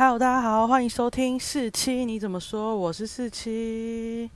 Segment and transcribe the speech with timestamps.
[0.00, 2.76] Hello，大家好，欢迎收听四七，你怎么说？
[2.76, 4.30] 我是四七。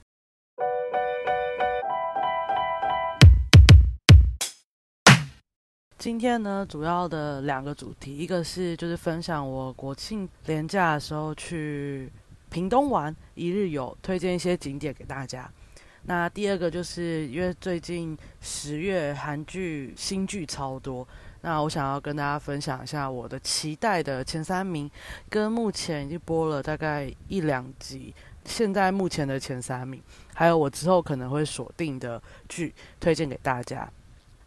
[5.97, 12.11] 今天呢，主要的两个主题，一个是就是分享我国庆连假的时候去
[12.49, 15.49] 屏东玩一日游，推荐一些景点给大家。
[16.05, 21.07] 那第二个就是因为最近十月韩剧新剧超多，
[21.43, 24.89] 那我想要跟大家分享一下我的期待的前三名，
[25.29, 30.01] 跟目前已经播了大概一两集，现在目前的前三名，
[30.33, 33.87] 还有我之后可能会锁定的剧，推荐给大家。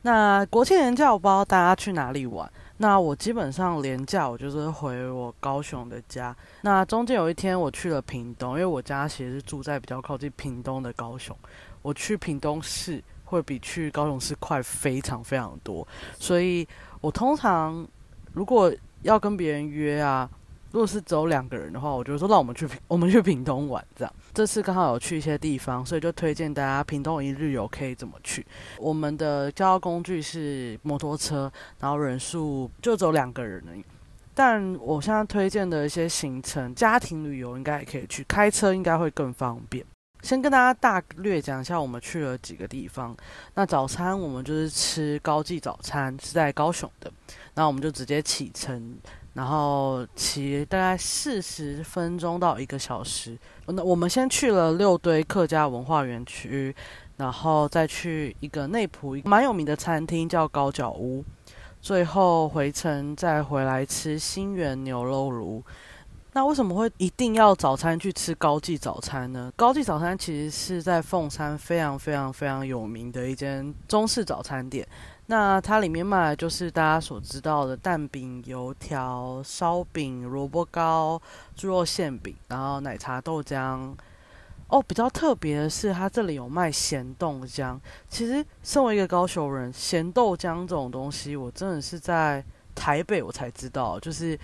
[0.03, 2.51] 那国庆连假我不知道大家去哪里玩。
[2.79, 6.35] 那我基本上连假我就是回我高雄的家。
[6.61, 11.37] 那中间有一天我去了屏东，因为我家其实是住在比较靠近屏东的高雄。
[11.83, 15.87] 我去屏东市会比去高雄市快非常非常多，
[16.19, 16.69] 所以
[17.07, 17.87] 我通常
[18.33, 20.29] 如果要跟别人约啊。
[20.73, 24.13] 如果是只有两个人的话，我就说让我们去我们去屏东玩这样。
[24.35, 28.45] 这次刚好有去一些地方，所以就推荐大家屏东一日游可以怎么去。
[28.79, 31.51] 我们的交通工具是摩托车，
[31.81, 33.83] 然后人数就只有两个人而已。
[34.35, 39.83] 但我现在推荐的一些行程，家庭旅游应该也可以去，开车应该会更方便。
[40.27, 43.17] 先跟大家大略讲一下我们去了几个地方。
[43.55, 47.09] 那早餐我们就是吃高记早餐，是在高雄的。
[47.55, 48.99] 那我们就直接启程。
[49.35, 53.39] 然后骑大概四十分钟到一个小时。
[53.67, 56.75] 那我们先去了六堆客家文化园区，
[57.19, 61.25] 然后再去一个内埔蛮有名的餐厅叫高脚屋。
[61.81, 65.63] 最后回程再回来吃新源牛肉炉。
[66.37, 69.51] 那为什么会一定要早餐去吃高记早餐呢？
[69.57, 74.87] 高记早餐其实是在凤山非常非常非常有名的一间中式早餐店。
[75.29, 81.19] 那它里面卖的就是大家所知道的蛋饼、油条、烧饼、萝卜糕、
[81.55, 83.95] 猪肉馅饼，然后奶茶豆浆。
[84.69, 87.79] 哦，比较特别的是，它这里有卖咸豆浆。
[88.11, 92.45] 其实，身为一个高雄人，咸豆浆这种东西，我真的是在
[92.75, 94.39] 台北我才知道，就是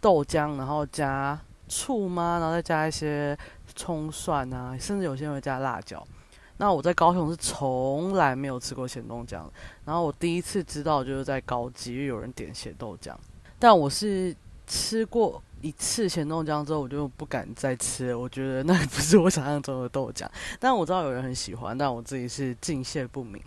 [0.00, 2.38] 豆浆，然后加醋吗？
[2.40, 3.36] 然后再加一些
[3.76, 6.04] 葱蒜啊，甚至有些人会加辣椒。
[6.56, 9.44] 那我在高雄是从来没有吃过咸豆浆，
[9.84, 13.14] 然后我第一次知道就是在高级，因为有人点咸豆浆。
[13.60, 14.34] 但我是
[14.66, 18.12] 吃过一次咸豆浆之后，我就不敢再吃。
[18.14, 20.26] 我觉得那不是我想象中的豆浆，
[20.58, 23.40] 但我知道有人很喜欢，但我自己是敬谢不明。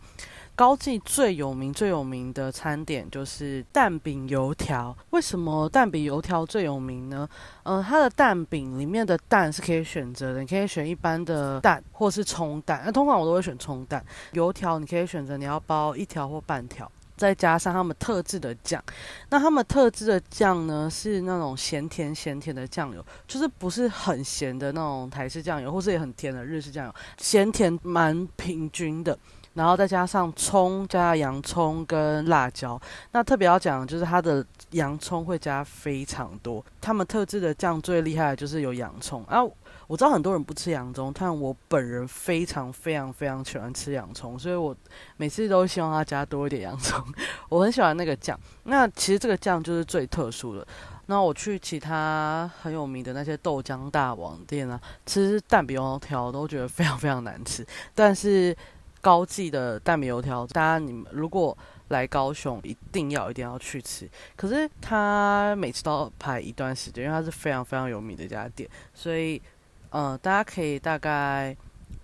[0.55, 4.95] 高记最有名、最有名的餐点就是蛋饼油条。
[5.09, 7.27] 为什么蛋饼油条最有名呢？
[7.63, 12.83] 呃，它的蛋饼里面的蛋是可以选择的，你可以选一般的蛋，或是葱蛋。
[12.85, 14.05] 那通常我都会选葱蛋。
[14.33, 18.83] 油条你可以选择你要包一条或半条，再加上他们特制的酱。
[19.29, 29.17] 那他们特制的酱呢，是那种咸甜咸甜的酱油，就是不是很咸的那种台式酱油，或是也很甜的日式酱油，咸甜蛮平均的。
[29.53, 32.79] 然后再加上葱，加洋葱跟辣椒。
[33.11, 36.63] 那特别要讲的，就是它的洋葱会加非常多。
[36.79, 39.41] 他们特制的酱最厉害的就是有洋葱啊！
[39.87, 44.73] 我知道很多人不吃洋葱，但我本人非常非常非常喜欢吃洋葱，所以我
[45.17, 47.03] 每次都希望它加多一点洋葱。
[47.49, 48.39] 我很喜欢那个酱。
[48.63, 50.65] 那其实这个酱就是最特殊的。
[51.07, 58.55] 那我去其他很有名的那些豆浆大王店啊，吃蛋饼油条都觉得非常非常难吃，但是。
[59.01, 61.57] 高记的蛋米油条，大家你们如果
[61.89, 64.09] 来高雄，一定要一定要去吃。
[64.35, 69.41] 可是他每次都要排一段时间，因为它是非常非常有名的一家店，所以
[69.89, 71.55] 嗯，大家可以大概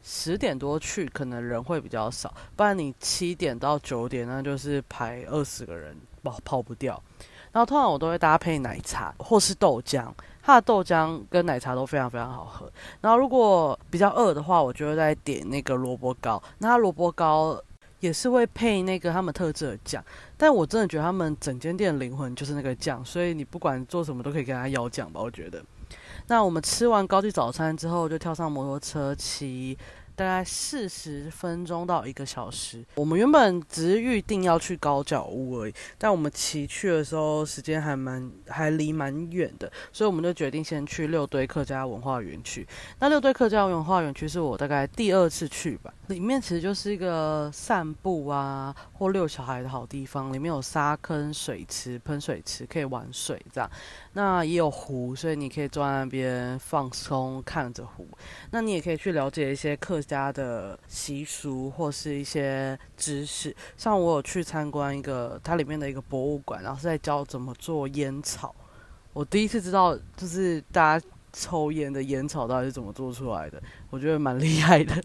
[0.04, 2.34] 十点多去，可能人会比较少。
[2.56, 7.02] 不然你七点到九点，那就是排二十个人跑跑不掉。
[7.52, 10.06] 然后通常我都会搭配奶茶或是豆浆。
[10.44, 12.72] 它的豆浆跟奶茶都非常非常好喝。
[13.02, 16.42] 然后如果比较饿的话，我就会再点那个萝卜糕。
[16.60, 17.62] 那萝卜糕
[18.00, 20.02] 也是会配那个他们特制的酱。
[20.38, 25.20] 但我真的觉得他们整间店的灵魂就是那个酱，所以你不管做什么都可以跟他要酱吧。
[25.22, 25.62] 我觉得。
[26.28, 29.78] 那我们吃完高级早餐之后，就跳上摩托车骑。
[30.18, 32.84] 大概四十分钟到一个小时。
[32.96, 42.68] 我们原本只是预定要去高脚屋而已，但我们骑去的时候时间还蛮还离蛮远的，所以我们就决定先去六堆客家文化园区。
[43.00, 50.34] 那六堆客家文化园区是我大概第二次去吧，里面其实就是一个散步啊或遛小孩的好地方。
[50.34, 53.70] 里面有沙坑、水池、喷水池，可以玩水这样。
[54.14, 58.08] 那也有湖，所以你可以坐在那边放松，看着湖。
[58.50, 63.56] 那你也可以去了解一些客家的习俗或是一些知识。
[63.76, 68.56] 像我有去参观一个它里面的一个博物馆，然后是在教怎么做烟草。
[69.14, 74.96] 我第一次知道，就是大家抽烟的烟草到底是怎么做出来的，我觉得蛮厉害的。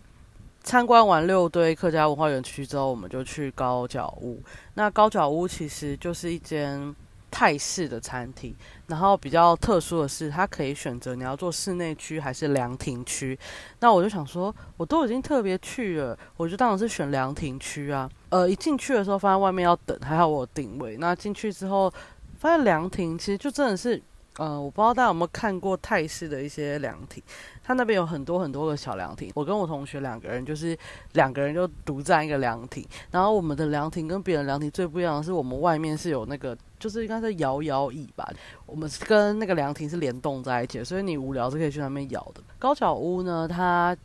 [0.62, 4.40] 参观完六堆客家文化园区之后，我们就去高脚屋。
[4.74, 6.94] 那高脚屋其实就是一间
[7.42, 8.54] 泰式的餐厅，
[8.86, 13.36] 然后比较特殊的是，它可以选择你要做室内区还是凉亭区。
[13.80, 18.08] 那我就想说，我都已经特别去了，我就当然是选凉亭区啊。
[18.28, 20.96] 呃，一进去的时候发现外面要等，还好我有定位。
[20.98, 21.92] 那进去之后
[22.38, 24.00] 发现凉亭其实就真的是。
[24.38, 27.22] 嗯，我不知道大家有没有看过泰式的一些凉亭，
[27.62, 29.30] 它那边有很多很多个小凉亭。
[29.34, 30.76] 我跟我同学两个人，就是
[31.12, 32.86] 两个人就独占一个凉亭。
[33.10, 38.26] 然后我们的凉亭跟别人凉亭最不一样的是，我们外面是有那个，就是应该是摇摇椅吧。
[38.64, 42.42] 我们跟那个凉亭是联动在一起，所以你无聊是可以去那边摇的。
[42.58, 43.96] 高脚屋呢，它。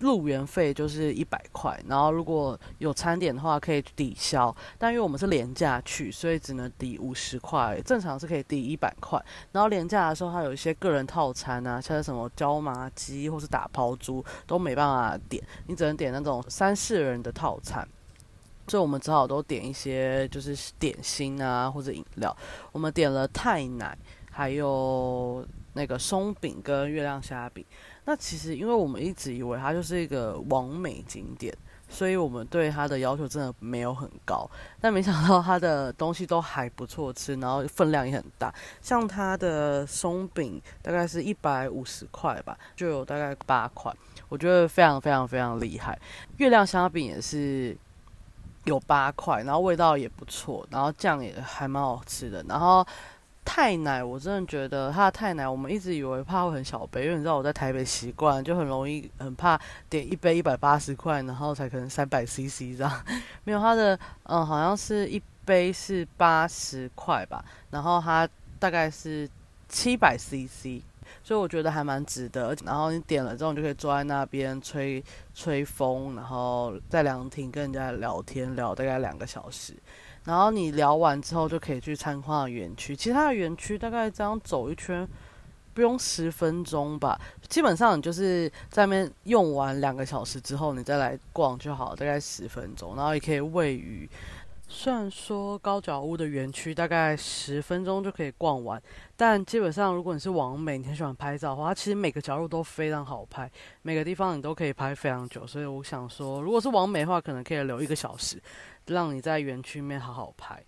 [0.00, 9.22] 入园费就是一百块，然后如果有餐点的话可以抵消，但因为我们是廉价去，所以只能抵五十块，正常是可以抵一百块。
[9.52, 17.86] 然后廉价的时候，它有一些个人套餐啊，像什么椒麻鸡或是打抛猪都没办法点，你只能点那种三四人的套餐，
[18.66, 22.36] 所以我们只好都点一些就是点心啊或者饮料。
[22.72, 23.96] 我们点了泰奶，
[24.30, 27.64] 还有那个松饼跟月亮虾饼。
[28.06, 31.56] 那其实，因为我们一直以为它就是一个完美景点，
[31.88, 34.46] 所以我们对它的要求真的没有很高。
[34.78, 38.52] 但没想到它的东西都还不错吃，然后分量也很大。
[38.82, 43.90] 像它的松饼大概是一百五十块吧，就有大概八块，
[44.28, 45.98] 我觉得非常非常非常厉害。
[46.36, 47.74] 月亮虾饼也是
[48.64, 52.86] 有八块，然后味道也不错，然后酱也还蛮好吃的，然后。
[53.44, 63.04] 太奶，我真的觉得它的太奶，我们一直以为怕会很小杯，因为你知道我在台北习惯，就很容易很怕点一杯一百八十块，然后才可能三百 CC 这样。
[63.44, 69.28] 没有它的，嗯，好像是一杯是八十块吧，然后它大概是
[69.68, 70.82] 七百 CC，
[71.22, 72.56] 所以我觉得还蛮值得。
[72.64, 75.04] 然后你点了之后，你就可以坐在那边吹
[75.34, 79.74] 吹风，然后在凉亭跟人家聊天，聊大概两个小时。
[80.24, 85.06] 然后你聊完之后就可以去参观园区，其他的园区大概这样走一圈，
[85.74, 87.20] 不用十分钟吧。
[87.48, 92.96] 基本上你就是在那边用完两个小时之后，你再来逛就好，大概十分钟。
[92.96, 94.08] 然后也可以喂鱼。
[94.66, 98.82] 虽然说高脚屋的园区大概十分钟就可以逛完，
[99.14, 103.48] 但基本上如果你是网美，你很喜欢拍照的话，其实每个角落都非常好拍，
[103.82, 105.46] 每个地方你都可以拍非常久。
[105.46, 108.40] 所以我想说，如果是网美的话，可能可以留一个小时。
[108.86, 110.62] 让你在园区面好好拍。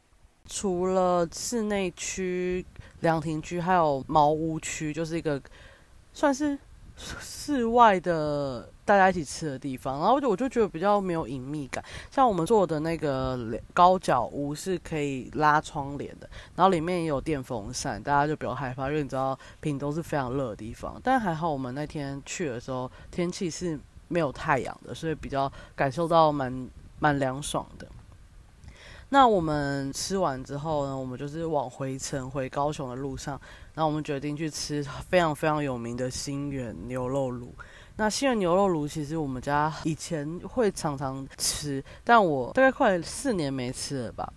[0.49, 2.65] 除了室内区、
[3.01, 5.43] 凉亭区，还有茅屋区，就是一个
[6.13, 6.57] 算是
[6.97, 9.99] 室外的大家一起吃的地方。
[9.99, 11.85] 然后我就我就觉得比较没有隐秘感。
[12.13, 21.01] 像我们做的那个高脚屋是可以拉窗帘的，然后里面也有电风扇，大家就不要害怕，因为你知道屏东是非常热的地方。
[21.03, 23.77] 但还好我们那天去的时候天气是
[24.07, 26.71] 没有太阳的，所以比较感受到蛮
[27.01, 27.89] 蛮凉爽的。
[29.09, 33.41] 那我们吃完之后呢，我们就是往回程回高雄的路上，
[33.75, 37.55] 那我们决定去吃非常非常有名的新源牛肉炉。
[37.97, 44.31] 那新源牛肉炉其实我们家以前会常常吃，但我大概快四年没吃了吧。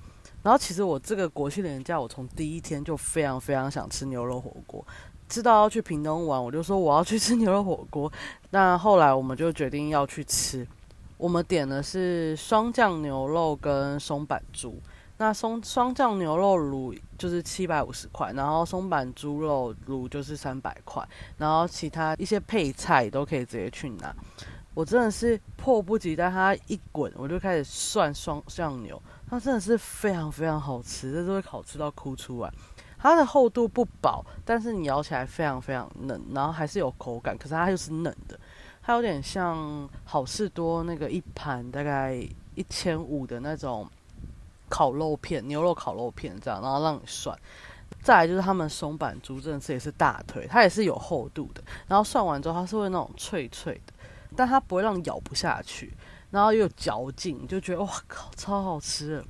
[0.44, 4.86] 然后其实我这个国庆年假，我从第一天就非常非常想吃牛肉火锅，
[5.27, 8.09] 知道要去屏东玩，我就说我要去吃牛肉火锅。
[8.52, 10.66] 那后来我们就决定要去吃。
[11.19, 14.81] 我们点的是双酱牛肉跟松板猪，
[15.18, 21.06] 那松双酱牛肉卤就是七百五十块，然后松板猪肉卤就是三百块，
[21.38, 24.16] 然后其他一些配菜都可以直接去拿。
[24.73, 32.54] 我真的是迫不及待，它一滚我就开始涮双酱牛，它真的是非常非常好吃，这是会好吃到哭出来。
[32.97, 38.40] 它的厚度不薄，但是你咬起来非常非常嫩，然后还是有口感，可是它又是嫩的。
[38.90, 42.16] 它有点像好事多那个一盘大概
[42.56, 43.88] 一千五的那种
[44.68, 47.38] 烤肉片，牛肉烤肉片这样，然后让你涮。
[48.02, 51.62] 再来就是他们松板猪，真的是也是大腿，它也是有厚度的。
[51.88, 53.94] 然后涮完之后，它是会那种脆脆的，
[54.36, 55.94] 但它不会让你咬不下去，
[56.31, 59.24] 然后又有嚼劲，就觉得哇靠，超好吃。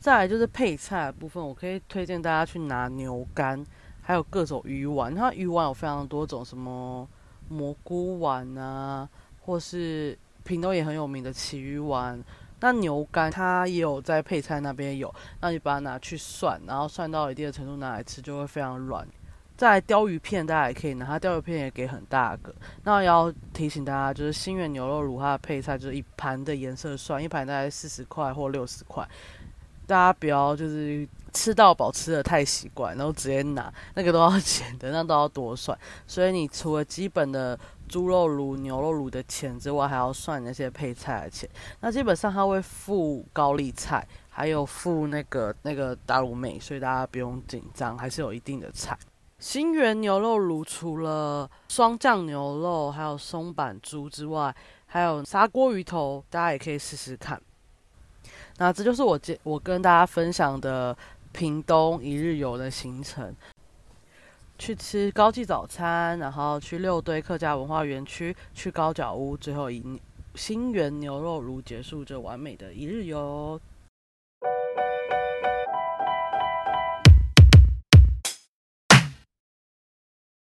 [0.00, 3.62] 再来就是配菜的部分，我可以推荐大家去拿牛肝，
[4.00, 5.14] 还有各种鱼丸。
[5.14, 7.06] 它鱼丸有非常多种，什么。
[7.52, 9.08] 蘑菇丸啊，
[9.42, 12.18] 或是屏东也很有名的旗鱼丸，
[12.60, 19.06] 那牛肝它也有在配菜那边有，那你把它拿去涮，然后涮到一定的程度拿来吃就会非常软。
[19.54, 22.52] 再鲷鱼片大家也可以拿，它鲷鱼片也给很大个。
[22.82, 29.06] 那要提醒大家，就是新源牛肉卤它的配菜就是一盘的颜色算，一盘大概四十块或六十块。
[29.92, 35.78] 大家不要就是吃到饱吃的太习惯，然后直接拿那个都要钱的，那都要多算。
[36.06, 37.58] 所以你除了基本的
[37.90, 41.46] 猪肉卤、牛肉卤的钱之外，还要算那些配菜的钱。
[41.80, 48.98] 那基本上他会付高丽菜，还有付那个那个大卤妹，所以大家不用紧张，还是有一定的菜。
[49.38, 54.54] 新源牛肉卤除了双酱牛肉，还有松板猪之外，
[54.86, 57.38] 还有砂锅鱼头，大家也可以试试看。
[58.62, 60.96] 那这就是我接我跟大家分享的
[61.32, 63.34] 屏东一日游的行程，
[64.56, 70.00] 去吃高记早餐，然后去六堆客家文化园区，去高脚屋，最后以
[70.36, 73.60] 新源牛肉炉结束这完美的一日游。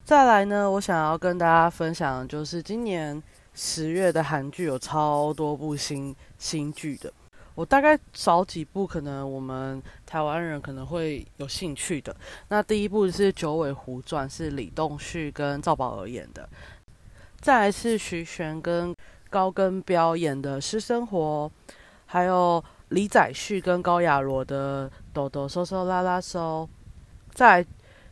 [0.04, 3.22] 再来呢，我想要跟大家分享，就是今年
[3.54, 7.14] 十月的韩剧有超多部新新剧的。
[7.58, 12.16] 我大概找几部可能我们台湾人可能会有兴趣的。
[12.50, 16.48] 那第一部是《九尾狐传》，是李栋旭跟赵宝儿演的。
[17.42, 18.96] 再来是徐玄跟
[19.32, 21.52] 高根彪演的《私生活》，
[22.06, 26.70] 还有李宰旭跟高雅罗的《抖抖收收拉拉收》。
[27.34, 27.68] 再来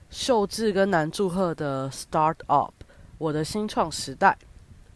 [0.09, 2.73] 秀智跟南柱赫的《Start Up》，
[3.19, 4.35] 我的新创时代，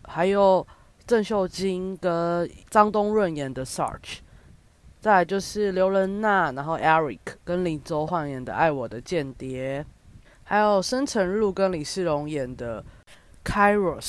[0.05, 0.65] 还有
[1.05, 3.99] 郑秀晶跟张东润演的《Search》，
[5.01, 9.81] 再来就是刘仁娜，然后 Eric 跟林周焕演的《爱我的间谍》，
[10.43, 12.83] 还有申成禄跟李世荣演的
[13.49, 14.01] 《Kairos》。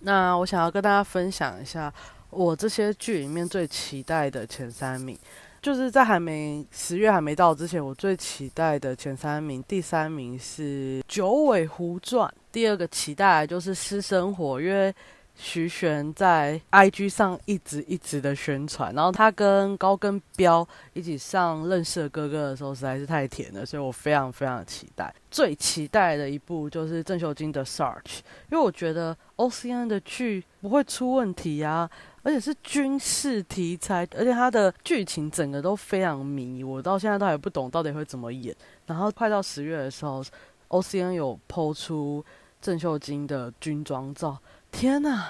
[0.00, 1.92] 那我想要跟大家分享一下
[2.30, 5.18] 我这些剧里面最期待的前三名。
[5.60, 14.94] 就是在还没十月还没到之前，我最期待的前三名，第三名是《九尾狐传》，第二个期待就是《私生活》，因为
[15.40, 25.14] 徐玄在 IG 上一直一直的宣传，然后他跟高跟彪一起上《认识的哥哥》的时候实在是太甜了，所以我非常非常期待。
[25.30, 28.02] 最期待的一部就是郑秀晶的《Search》，
[28.50, 31.88] 因为我觉得 OCN 的剧不会出问题啊。
[32.24, 38.54] 而且是军事题材，而且它的剧情整个都非常迷，我到现在都还不懂到底会怎么演。
[38.84, 40.22] 然后快到十月的时候
[40.68, 42.22] ，OCN 有抛出
[42.60, 44.36] 郑秀晶的军装照，
[44.70, 45.28] 天呐，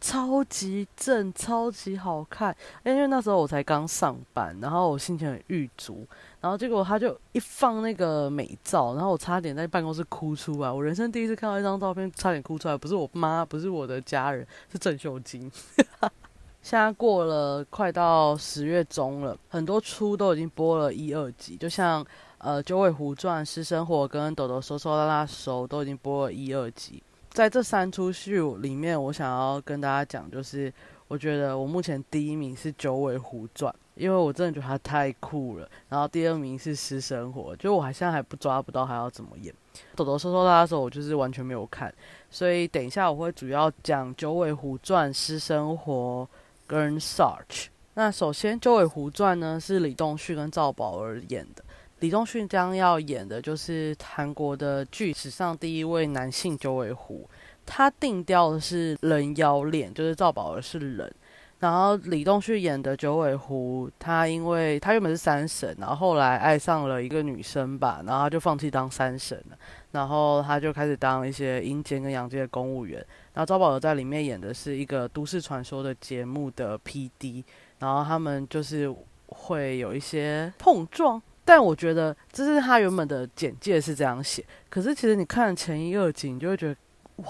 [0.00, 2.56] 超级正，超级好看！
[2.84, 6.06] 因为那时候我才刚上班，然后我心情很郁卒，
[6.40, 10.70] 然后结果他就一放那个美照，然后我差点在办公室哭出来。
[10.70, 15.50] 我人生第一次看到一张照片，差点哭出来，不是我妈，不是我的家人，是郑秀晶。
[16.62, 22.04] 现在过了快到十月中了，很多出都已经播了一二集，就像
[22.38, 27.02] 呃《九尾狐传》《私生活》跟《抖抖收收拉拉收》都已经播了一二集。
[27.36, 30.72] 在这三出戏里面，我想要跟大家讲，就是
[31.06, 35.68] 我觉得我目前第一名是《九尾狐传》，因为我真的觉得它太酷了。
[35.90, 39.52] 然后第二名是《私生活》，就我还现在还不抓不到还要怎么演。
[39.94, 41.92] 《抖抖收收拉拉收》我就是完全没有看，
[42.30, 46.26] 所以等一下我会主要讲《九尾狐传》《私生活》。
[46.68, 51.62] 跟 Search，那首先《九尾狐传》呢是李栋旭跟赵宝儿演的。
[52.00, 57.28] 李栋旭将要演的就是韩国的剧史上第一位男性九尾狐，
[57.64, 61.12] 他定调的是人妖恋，就是赵宝儿是人。
[61.58, 69.56] 然后李栋旭演的九尾狐，他因为他原本是三神，然后后来爱上了一个女生吧，然后他就放弃当三神了，
[69.92, 72.98] 然后他就开始当一些阴间跟阳间的公务员。
[73.32, 77.42] 然后赵宝儿在里面演的是一个都市传说的节目的 P.D.，
[77.78, 78.94] 然后他们就是
[79.28, 86.76] 会有一些碰撞，但我觉得这是他原本的简介是这样写，可是其实你看前一二集，你就会觉得
[87.24, 87.26] 哇，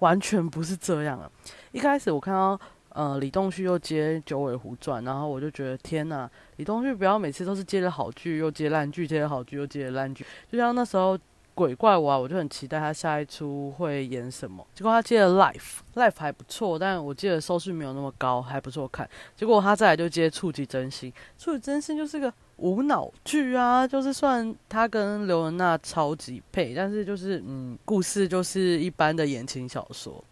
[0.00, 1.30] 完全不是这样啊！
[1.70, 2.60] 一开始我看到。
[2.94, 10.26] 呃，李栋旭又接《九尾狐传》，然后我就觉得天呐，李栋旭不要每次都是接了好剧又接烂剧，接了好剧又接了烂剧。
[10.50, 11.16] 就像那时候
[11.54, 14.62] 《鬼怪娃》，我就很期待他下一出会演什么。
[14.74, 19.08] 结果他接了《Life》，Life 还不错，但我记得收视没有那么高，还不错看。
[19.34, 21.10] 结果他再来就接《触及真心》，
[21.42, 22.30] 《触及真心》就是个
[22.62, 30.22] 无脑剧啊，就是算他跟刘文娜超级配，但是就是嗯，故事就是一般的言情小说。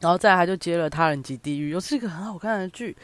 [0.00, 2.96] 然后再来就接了《他人及地狱》，又是一个很好看的剧。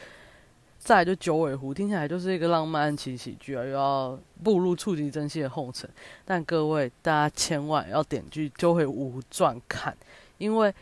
[0.77, 5.89] 再来就《九尾狐》，听起来就是一个浪漫情喜剧啊，又要步入触及真心的后尘。
[6.25, 9.95] 但各位大家千万要点剧《九尾狐传》看，
[10.37, 10.73] 因为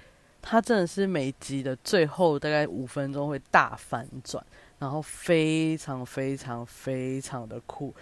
[0.41, 4.43] 它真的是每集的最后大概五分钟会大反转，
[4.79, 7.93] 然后非常非常非常的酷。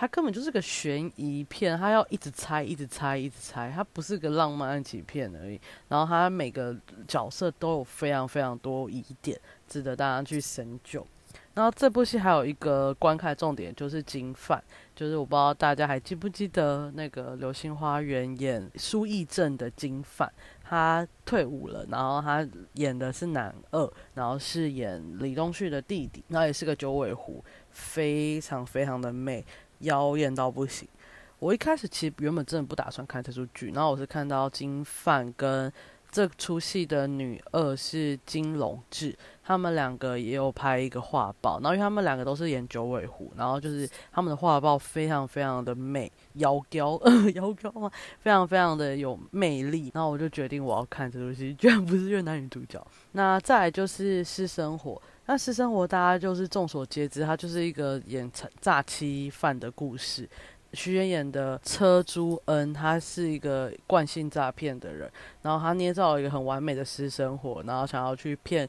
[0.00, 5.60] 它根本就是个悬疑片，它要一直猜，一直猜，一直猜，它不是个浪漫爱情片而已。
[5.88, 6.76] 然后它每个
[7.08, 9.36] 角色都有非常非常多疑点，
[9.66, 11.04] 值得大家去深究。
[11.54, 14.62] 然后这部戏还有一个观看重点就是金范，
[14.94, 20.32] 就是我不知道大家还记不记得那个《流星花园》演苏义正的金范，
[20.68, 29.42] 他退伍了，然后他演的是男二，然后是演李东旭的弟弟，然后也是个九尾狐，非常非常的美，
[29.78, 30.86] 妖艳到不行。
[31.38, 35.72] 我一开始其实原本真的不打算看这出剧，然后我是看到金范跟
[36.10, 39.16] 这出戏的女二是金龙志，
[39.48, 47.00] 他们两个也有拍一个画报，然后因为他们两个都是演九尾狐，然后就是他们的画报非常非常的美，妖娇，
[47.34, 47.90] 妖娇吗？
[48.20, 52.86] 非常非常的有魅力，然后我就决定我要看这出戏，居然不是越南女主角。
[53.12, 60.28] 那再来就是私生活，那私生活大家就是众所皆知，它就是一个演诈欺犯的故事。
[60.74, 68.68] 徐媛演的车朱恩，他是一个惯性诈骗的人，然后他捏造了一个很完美的私生活，然后想要去骗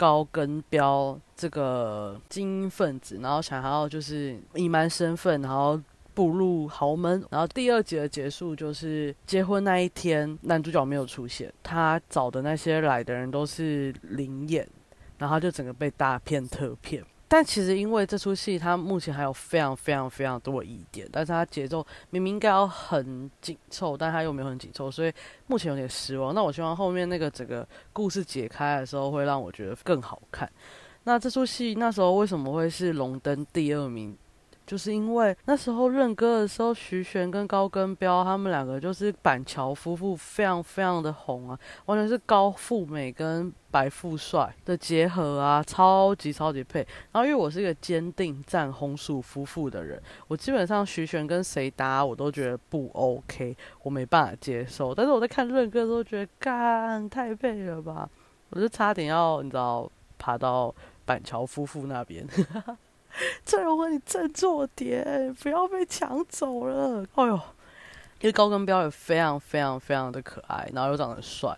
[0.00, 5.78] 高跟标这个精英分子，然后想要就是隐瞒身份，然后
[6.14, 7.22] 步入豪门。
[7.28, 14.66] 然后第二集的结束就是结婚那一天，男主角没有出现，他找的那些来的人都是灵眼，
[15.18, 17.04] 然后他就整个被大骗特骗。
[17.32, 25.12] 但其实，因为这出戏它目前还有非常非常非常多疑点，但是它节奏明明应该要很紧凑，但它又没有很紧凑，所以
[25.46, 26.34] 目前有点失望。
[26.34, 30.50] 那我希望后面那个整个故事解开的时候，会让我觉得更好看。
[31.04, 34.18] 那这出戏那时候为什么会是龙灯第二名？
[34.70, 46.86] 就是因为那时候认歌的时候，徐玄跟高根彪他们两个就是板桥夫妇，非常非常的红啊，完全是高富美跟白富帅的结合啊，超级超级配。
[47.10, 54.94] 然后因为我是一个坚定赞红薯夫妇的人，我基本上徐玄跟谁搭我都觉得不 OK，我没办法接受。
[54.94, 58.08] 但是我在看认歌的时候觉得，干太配了吧，
[58.50, 60.72] 我就差点要你知道爬到
[61.04, 62.24] 板桥夫妇那边。
[63.44, 67.04] 郑容和，你振作点，不要被抢走了。
[67.14, 67.34] 哎呦，
[68.20, 71.56] 因为高跟标也非常非常非常的可爱，然后又长得帅，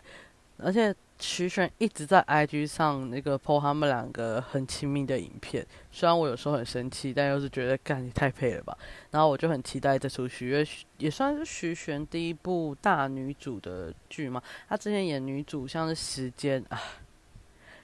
[0.59, 5.65] 而且徐玄一直在 IG 上那个 po 他们两个很亲密的影片。
[5.93, 8.77] 虽然我有时候很生气，但又是觉得干你太配了吧。
[9.11, 14.43] 然后我就很期待这出戏，因为也算是徐玄第一部大女主的剧嘛。
[14.69, 16.81] 她之前演女主像是《时间》啊，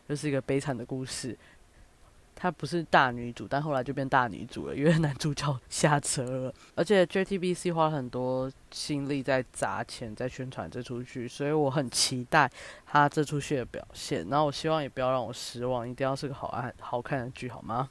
[0.08, 1.38] 又是一个悲惨的故事。
[2.40, 6.54] 她不是大女主，但后来就变大女主了，因为男主角下车了。
[6.76, 12.48] 而且 JTBC 花了很多心力在砸钱在宣传这出剧，所以我很期待
[12.86, 14.24] 他这出戏的表现。
[14.28, 17.90] 然后我希望也不要让我失望，一定要是个好看好看的剧，好吗？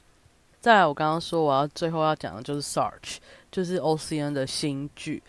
[0.60, 3.18] 再来，我刚刚说我要最后要讲的就是 Search，
[3.52, 5.22] 就是 OCN 的新剧。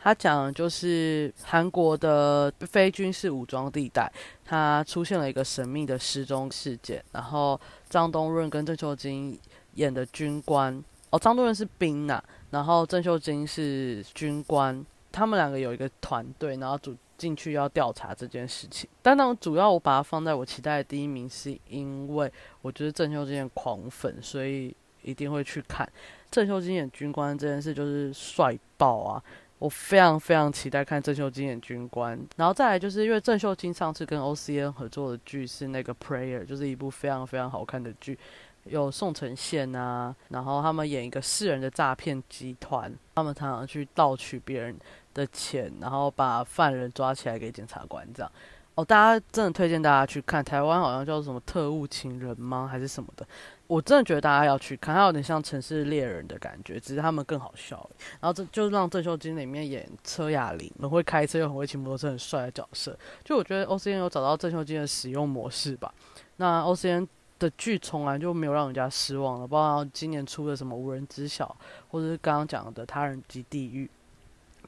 [0.00, 4.12] 他讲的就是韩国的非军事武装地带，
[4.44, 7.02] 它出现了一个神秘的失踪事件。
[7.10, 7.58] 然后
[7.94, 9.38] 张东润跟郑秀晶
[9.74, 18.90] 演的军官，哦，张东润是兵呐，然后郑秀晶是军官，他们两个有一个团队，然后主进去要调查这件事情。
[19.00, 25.88] 但那主要我把它放在我期待的第一名，是因为我觉得郑秀晶狂粉，所以一定会去看
[26.32, 29.22] 郑秀晶演军官这件事，就是帅爆啊！
[29.64, 38.18] 我非常非常期待看郑秀晶演军官，然后再来就是因为郑秀晶上次跟 OCN 合作的剧是那个 Prayer，就是一部非常非常好看的剧，
[38.64, 44.76] 有宋承宪啊，然后他们演一个世人的诈骗集团，他们常常去盗取别人
[45.14, 48.30] 的钱，然后把犯人抓起来给检察官这样。
[48.74, 53.24] 哦，大家真的推荐大家去看，台湾好像叫什么特务情人吗，还是什么的？
[53.68, 57.88] 我真的觉得大家要去看，它有点像城市猎人的感觉，只是他们更好笑。
[58.20, 62.98] 然后这就让郑秀晶里面演车雅玲，很会开车又很会骑摩托车，很帅的角色。
[63.22, 65.94] 就我觉得 O C N 有找到郑秀晶的使用模式吧。
[66.38, 67.08] 那 O C N
[67.38, 71.56] 的剧从来就没有让人家失望了，包括今年出的什么无人知晓，
[71.90, 73.88] 或者是刚刚讲的他人及地狱。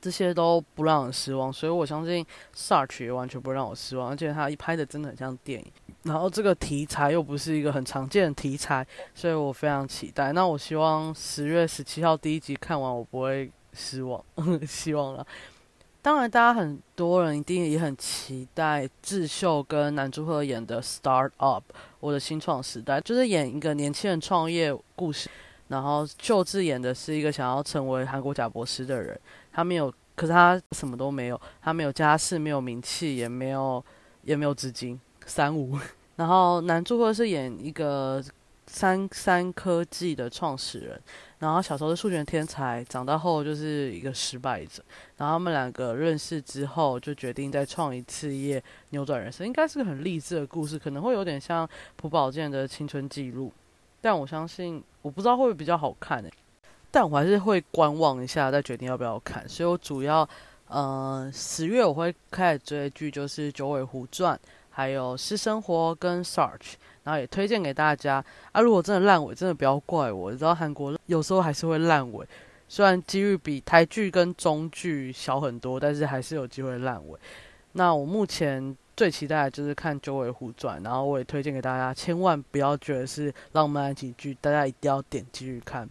[0.00, 5.66] 这些都不让人失望，所以我相信 Search 也完全不让我失望，而且他一拍的真的很像电影。
[6.02, 10.32] 然后这个题材又不是一个很常见的题材，所以我非常期待。
[10.32, 14.24] 那我希望十月十七号第一集看完我不会失望，
[14.66, 15.26] 希望了。
[16.02, 21.64] 当然，大家很多人一定也很期待智秀跟男主赫演的 Start Up，
[21.98, 25.28] 我的新创时代，就是演一个年轻人创业故事。
[25.66, 29.18] 然后秀智演的是一个想要成为韩国贾博士的人。
[29.56, 33.82] 他没有，可是他什么都没有，他没有家世，没有名气，也没有，
[34.22, 35.78] 也没有资金，三无。
[36.16, 38.22] 然后男主角是演一个
[38.66, 41.00] 三三科技的创始人，
[41.38, 44.84] 然后小时候是数学天才，长大后就是一个失败者。
[45.16, 51.66] 然后他们两个认识之后，就决定再创一次业，扭转人生，应该是个很励志的故事，可能会有点像
[51.96, 53.50] 朴宝剑的青春记录。
[54.02, 56.30] 但我相信我不知道会不会比较好看诶，
[56.90, 59.48] 但我还是会观望一下再决定要不要看。
[59.48, 60.28] 所以我主要
[60.68, 64.36] 呃十月我会开始追剧，就是《九尾狐传》。
[64.68, 66.58] 还有《私生活》跟《Search》，
[67.04, 68.22] 然后也推荐给大家
[68.52, 68.60] 啊。
[68.60, 70.30] 如果真的烂尾，真的不要怪我。
[70.30, 72.26] 你知道韩国有时候还是会烂尾，
[72.68, 77.18] 虽然几率比台剧跟中剧小很多，但是还是有机会烂尾。
[77.72, 85.88] 那我目前最期待的就是看《九尾狐传》，然后我也推荐给大家，千万不要觉得是浪漫爱情剧，大家一定要点进去看。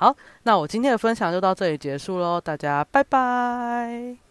[0.00, 4.29] 好，那我今天的分享就到这里结束喽，大家拜拜。